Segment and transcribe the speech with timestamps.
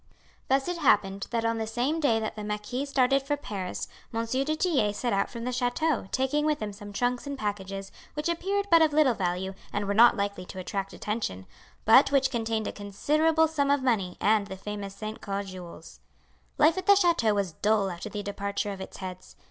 [0.47, 4.25] Thus it happened that on the same day that the marquis started for Paris, M.
[4.25, 8.27] du Tillet set out from the chateau taking with him some trunks and packages which
[8.27, 11.45] appeared but of little value and were not likely to attract attention,
[11.85, 15.21] but which contained a considerable sum of money and the famous St.
[15.21, 15.99] Caux jewels.
[16.57, 19.35] Life at the chateau was dull after the departure of its heads.